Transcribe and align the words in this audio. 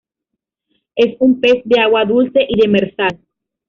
Es 0.95 1.15
un 1.19 1.39
pez 1.39 1.61
de 1.63 1.79
Agua 1.79 2.05
dulce, 2.05 2.43
y 2.49 2.59
demersal. 2.59 3.19